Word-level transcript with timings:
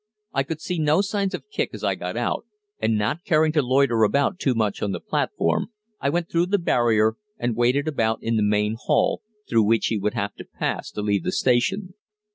I 0.33 0.41
could 0.41 0.59
see 0.59 0.79
no 0.79 1.01
signs 1.01 1.35
of 1.35 1.47
Kicq 1.55 1.75
as 1.75 1.83
I 1.83 1.93
got 1.93 2.17
out, 2.17 2.47
and 2.79 2.97
not 2.97 3.23
caring 3.23 3.51
to 3.51 3.61
loiter 3.61 4.01
about 4.01 4.39
too 4.39 4.55
much 4.55 4.81
on 4.81 4.93
the 4.93 4.99
platform 4.99 5.67
I 5.99 6.09
went 6.09 6.27
through 6.27 6.47
the 6.47 6.57
barrier 6.57 7.17
and 7.37 7.55
waited 7.55 7.87
about 7.87 8.17
in 8.23 8.35
the 8.35 8.41
main 8.41 8.77
hall, 8.83 9.21
through 9.47 9.61
which 9.61 9.85
he 9.89 9.99
would 9.99 10.15
have 10.15 10.33
to 10.37 10.43
pass 10.45 10.89
to 10.93 11.03
leave 11.03 11.23
the 11.23 11.31
station. 11.31 11.93